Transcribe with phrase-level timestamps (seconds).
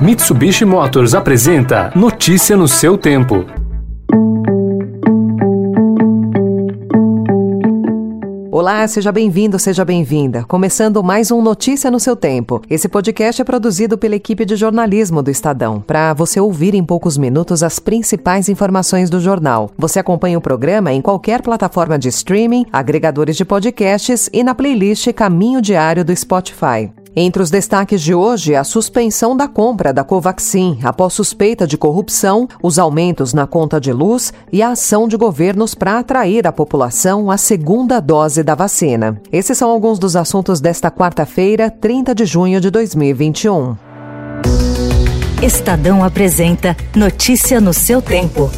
[0.00, 3.46] Mitsubishi Motors apresenta Notícia no seu tempo.
[8.52, 10.44] Olá, seja bem-vindo, seja bem-vinda.
[10.44, 12.60] Começando mais um Notícia no seu tempo.
[12.68, 17.16] Esse podcast é produzido pela equipe de jornalismo do Estadão, para você ouvir em poucos
[17.16, 19.70] minutos as principais informações do jornal.
[19.78, 25.10] Você acompanha o programa em qualquer plataforma de streaming, agregadores de podcasts e na playlist
[25.14, 26.90] Caminho Diário do Spotify.
[27.18, 32.46] Entre os destaques de hoje, a suspensão da compra da Covaxin após suspeita de corrupção,
[32.62, 37.30] os aumentos na conta de luz e a ação de governos para atrair a população
[37.30, 39.18] à segunda dose da vacina.
[39.32, 43.76] Esses são alguns dos assuntos desta quarta-feira, 30 de junho de 2021.
[45.42, 48.50] Estadão apresenta Notícia no seu tempo.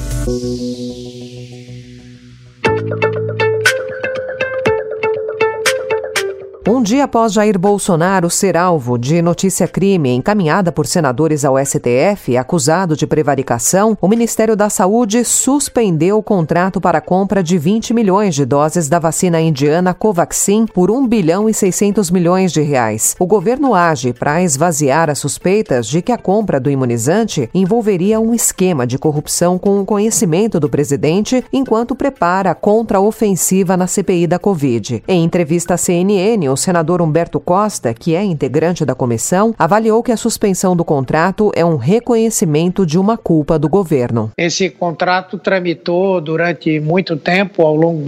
[6.89, 13.07] Dia após Jair Bolsonaro ser alvo de notícia-crime encaminhada por senadores ao STF, acusado de
[13.07, 18.47] prevaricação, o Ministério da Saúde suspendeu o contrato para a compra de 20 milhões de
[18.47, 23.15] doses da vacina indiana Covaxin por 1 bilhão e 600 milhões de reais.
[23.19, 28.33] O governo age para esvaziar as suspeitas de que a compra do imunizante envolveria um
[28.33, 34.39] esquema de corrupção com o conhecimento do presidente enquanto prepara a contra-ofensiva na CPI da
[34.39, 35.03] Covid.
[35.07, 40.13] Em entrevista à CNN, o senador Humberto Costa, que é integrante da comissão, avaliou que
[40.13, 44.31] a suspensão do contrato é um reconhecimento de uma culpa do governo.
[44.37, 48.03] Esse contrato tramitou durante muito tempo ao longo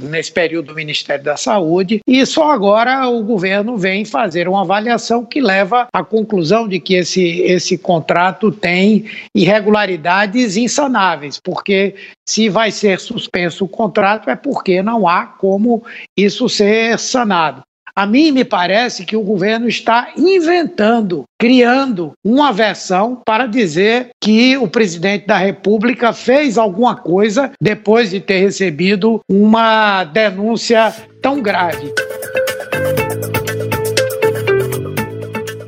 [0.00, 4.62] do nesse período do Ministério da Saúde e só agora o governo vem fazer uma
[4.62, 11.94] avaliação que leva à conclusão de que esse esse contrato tem irregularidades insanáveis, porque
[12.28, 15.84] se vai ser suspenso o contrato é porque não há como
[16.16, 17.62] isso ser sanado.
[17.96, 24.56] A mim me parece que o governo está inventando, criando uma versão para dizer que
[24.56, 31.92] o presidente da República fez alguma coisa depois de ter recebido uma denúncia tão grave.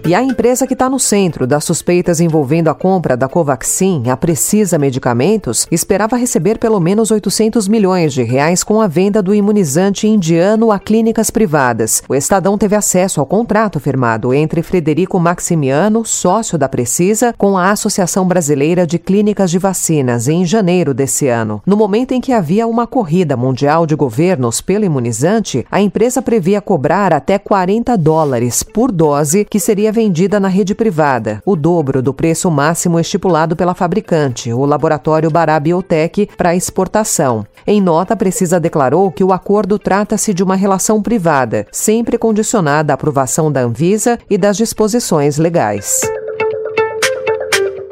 [0.06, 4.16] E a empresa que está no centro das suspeitas envolvendo a compra da Covaxin, a
[4.16, 10.06] Precisa Medicamentos, esperava receber pelo menos 800 milhões de reais com a venda do imunizante
[10.06, 12.04] indiano a clínicas privadas.
[12.08, 17.72] O Estadão teve acesso ao contrato firmado entre Frederico Maximiano, sócio da Precisa, com a
[17.72, 21.60] Associação Brasileira de Clínicas de Vacinas, em janeiro desse ano.
[21.66, 26.60] No momento em que havia uma corrida mundial de governos pelo imunizante, a empresa previa
[26.60, 32.12] cobrar até 40 dólares por dose que seria vendida na rede privada, o dobro do
[32.12, 37.46] preço máximo estipulado pela fabricante, o laboratório Bará Biotech, para exportação.
[37.66, 42.92] Em nota, a Precisa declarou que o acordo trata-se de uma relação privada, sempre condicionada
[42.92, 46.02] à aprovação da Anvisa e das disposições legais.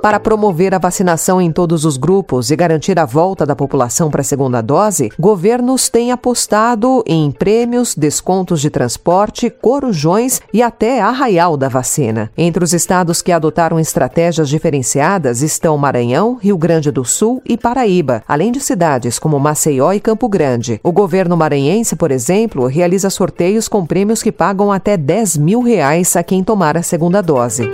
[0.04, 4.20] Para promover a vacinação em todos os grupos e garantir a volta da população para
[4.20, 11.56] a segunda dose, governos têm apostado em prêmios, descontos de transporte, corujões e até arraial
[11.56, 12.31] da vacina.
[12.37, 18.22] Entre os estados que adotaram estratégias diferenciadas estão Maranhão, Rio Grande do Sul e Paraíba,
[18.28, 20.78] além de cidades como Maceió e Campo Grande.
[20.84, 26.14] O governo maranhense, por exemplo, realiza sorteios com prêmios que pagam até 10 mil reais
[26.14, 27.70] a quem tomar a segunda dose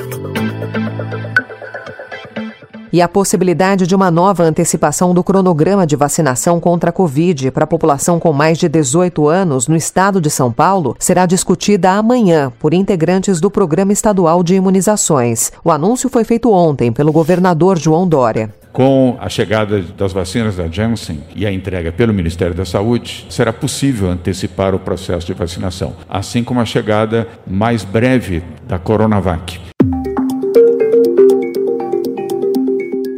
[2.93, 7.65] e a possibilidade de uma nova antecipação do cronograma de vacinação contra a Covid para
[7.65, 12.53] a população com mais de 18 anos no estado de São Paulo será discutida amanhã
[12.59, 15.53] por integrantes do Programa Estadual de Imunizações.
[15.65, 18.53] O anúncio foi feito ontem pelo governador João Dória.
[18.73, 23.53] Com a chegada das vacinas da Janssen e a entrega pelo Ministério da Saúde, será
[23.53, 29.70] possível antecipar o processo de vacinação, assim como a chegada mais breve da Coronavac.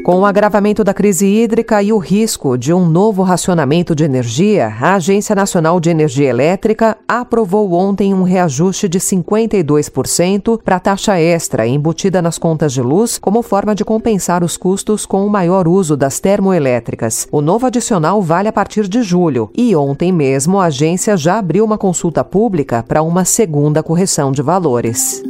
[0.04, 4.66] Com o agravamento da crise hídrica e o risco de um novo racionamento de energia,
[4.80, 11.20] a Agência Nacional de Energia Elétrica aprovou ontem um reajuste de 52% para a taxa
[11.20, 15.68] extra embutida nas contas de luz, como forma de compensar os custos com o maior
[15.68, 17.28] uso das termoelétricas.
[17.30, 21.64] O novo adicional vale a partir de julho e ontem mesmo a agência já abriu
[21.64, 25.22] uma consulta pública para uma segunda correção de valores.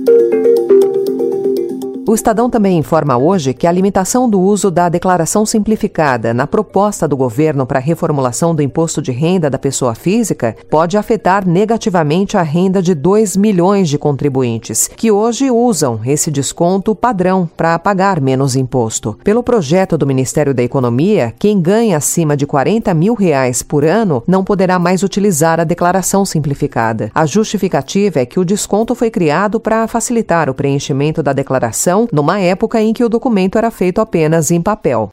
[2.12, 7.08] O Estadão também informa hoje que a limitação do uso da declaração simplificada na proposta
[7.08, 12.36] do governo para a reformulação do imposto de renda da pessoa física pode afetar negativamente
[12.36, 18.20] a renda de 2 milhões de contribuintes, que hoje usam esse desconto padrão para pagar
[18.20, 19.18] menos imposto.
[19.24, 24.22] Pelo projeto do Ministério da Economia, quem ganha acima de 40 mil reais por ano
[24.26, 27.10] não poderá mais utilizar a declaração simplificada.
[27.14, 32.40] A justificativa é que o desconto foi criado para facilitar o preenchimento da declaração numa
[32.40, 35.10] época em que o documento era feito apenas em papel.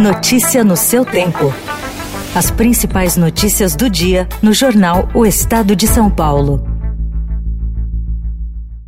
[0.00, 1.52] Notícia no seu tempo.
[2.34, 6.62] As principais notícias do dia no jornal O Estado de São Paulo.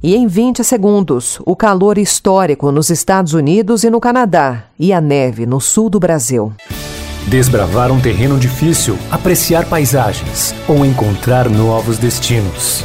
[0.02, 5.00] E em 20 segundos, o calor histórico nos Estados Unidos e no Canadá, e a
[5.00, 6.52] neve no sul do Brasil.
[7.26, 12.84] Desbravar um terreno difícil, apreciar paisagens ou encontrar novos destinos.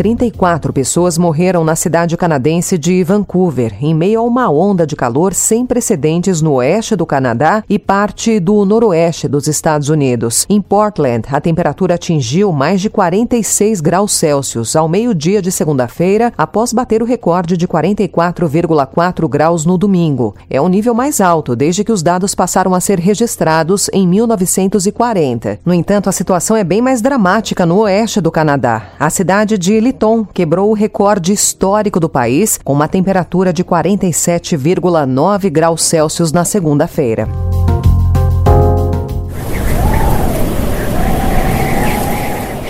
[0.00, 5.34] 34 pessoas morreram na cidade canadense de Vancouver, em meio a uma onda de calor
[5.34, 10.46] sem precedentes no oeste do Canadá e parte do noroeste dos Estados Unidos.
[10.48, 16.72] Em Portland, a temperatura atingiu mais de 46 graus Celsius ao meio-dia de segunda-feira, após
[16.72, 20.34] bater o recorde de 44,4 graus no domingo.
[20.48, 25.60] É o nível mais alto desde que os dados passaram a ser registrados em 1940.
[25.62, 28.92] No entanto, a situação é bem mais dramática no oeste do Canadá.
[28.98, 35.50] A cidade de Triton quebrou o recorde histórico do país com uma temperatura de 47,9
[35.50, 37.28] graus Celsius na segunda-feira.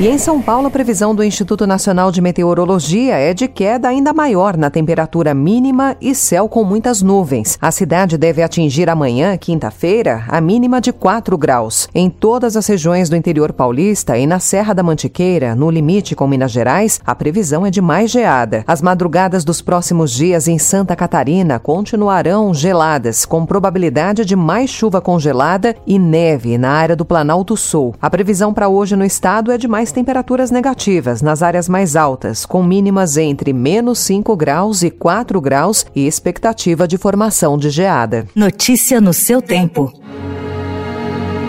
[0.01, 4.15] E em São Paulo, a previsão do Instituto Nacional de Meteorologia é de queda ainda
[4.15, 7.59] maior na temperatura mínima e céu com muitas nuvens.
[7.61, 11.87] A cidade deve atingir amanhã, quinta-feira, a mínima de 4 graus.
[11.95, 16.27] Em todas as regiões do interior paulista e na Serra da Mantiqueira, no limite com
[16.27, 18.65] Minas Gerais, a previsão é de mais geada.
[18.67, 24.99] As madrugadas dos próximos dias em Santa Catarina continuarão geladas, com probabilidade de mais chuva
[25.03, 27.95] congelada e neve na área do Planalto Sul.
[28.01, 32.45] A previsão para hoje no estado é de mais temperaturas negativas nas áreas mais altas,
[32.45, 38.27] com mínimas entre menos 5 graus e 4 graus e expectativa de formação de geada.
[38.35, 39.93] Notícia no seu tempo.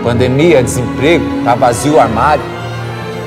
[0.04, 2.44] Pandemia, desemprego, tá vazio o armário.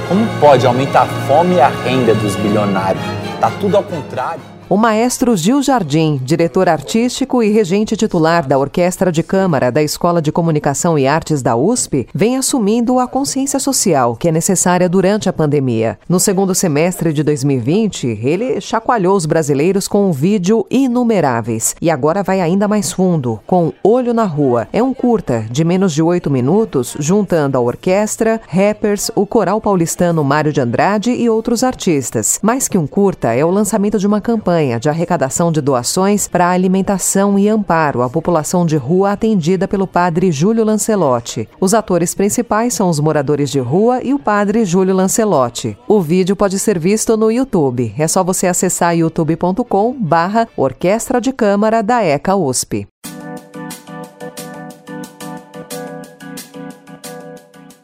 [0.09, 3.05] Como pode aumentar a fome e a renda dos bilionários?
[3.41, 4.54] Tá tudo ao contrário.
[4.67, 10.23] O maestro Gil Jardim, diretor artístico e regente titular da Orquestra de Câmara da Escola
[10.23, 15.29] de Comunicação e Artes da USP, vem assumindo a consciência social que é necessária durante
[15.29, 15.99] a pandemia.
[16.09, 22.23] No segundo semestre de 2020, ele chacoalhou os brasileiros com um vídeo Inumeráveis e agora
[22.23, 24.67] vai ainda mais fundo, com Olho na Rua.
[24.73, 30.25] É um curta de menos de oito minutos, juntando a orquestra, rappers, o coral paulistano
[30.25, 32.39] Mário de Andrade e outros artistas.
[32.43, 36.29] Mais que um curta, é o lançamento de uma campanha campanha de arrecadação de doações
[36.29, 41.49] para alimentação e amparo à população de rua atendida pelo padre Júlio Lancelotti.
[41.61, 45.77] Os atores principais são os moradores de rua e o padre Júlio Lancelotti.
[45.89, 47.93] O vídeo pode ser visto no YouTube.
[47.99, 52.87] É só você acessar youtube.com barra Orquestra de Câmara da ECA USP.